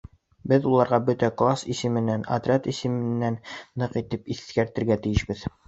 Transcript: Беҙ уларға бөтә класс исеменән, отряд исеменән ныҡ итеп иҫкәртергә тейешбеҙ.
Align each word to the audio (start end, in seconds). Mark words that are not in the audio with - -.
Беҙ 0.53 0.63
уларға 0.69 0.99
бөтә 1.09 1.29
класс 1.41 1.65
исеменән, 1.75 2.25
отряд 2.37 2.71
исеменән 2.75 3.39
ныҡ 3.83 3.97
итеп 4.05 4.35
иҫкәртергә 4.37 5.03
тейешбеҙ. 5.09 5.49